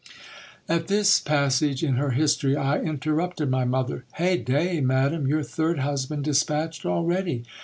At 0.67 0.87
this 0.87 1.19
passage 1.19 1.83
inher 1.83 2.15
history, 2.15 2.55
I 2.55 2.79
interrupted 2.79 3.51
my 3.51 3.65
mother. 3.65 4.03
Heyday! 4.15 4.79
madam, 4.81 5.27
your 5.27 5.43
third 5.43 5.77
husband 5.77 6.23
dispatched 6.23 6.87
already 6.87 7.43